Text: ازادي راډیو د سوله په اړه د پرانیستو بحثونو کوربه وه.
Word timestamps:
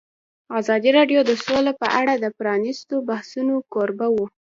ازادي 0.59 0.89
راډیو 0.97 1.19
د 1.25 1.31
سوله 1.45 1.71
په 1.81 1.87
اړه 1.99 2.13
د 2.17 2.25
پرانیستو 2.37 2.95
بحثونو 3.09 3.55
کوربه 3.73 4.07
وه. 4.15 4.27